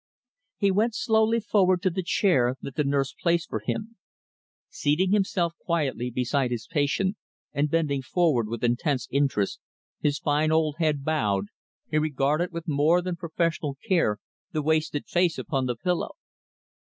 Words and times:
He 0.57 0.71
went 0.71 0.95
slowly 0.95 1.39
forward 1.39 1.83
to 1.83 1.91
the 1.91 2.01
chair 2.01 2.55
that 2.61 2.73
the 2.75 2.83
nurse 2.83 3.13
placed 3.13 3.49
for 3.51 3.59
him. 3.59 3.97
Seating 4.67 5.11
himself 5.11 5.53
quietly 5.63 6.09
beside 6.09 6.49
his 6.49 6.65
patient, 6.65 7.17
and 7.53 7.69
bending 7.69 8.01
forward 8.01 8.47
with 8.47 8.63
intense 8.63 9.07
interest, 9.11 9.59
his 9.99 10.17
fine 10.17 10.51
old 10.51 10.77
head 10.79 11.03
bowed, 11.05 11.49
he 11.87 11.99
regarded 11.99 12.51
with 12.51 12.67
more 12.67 13.03
than 13.03 13.15
professional 13.15 13.77
care 13.87 14.17
the 14.51 14.63
wasted 14.63 15.05
face 15.05 15.37
upon 15.37 15.67
the 15.67 15.75
pillow. 15.75 16.13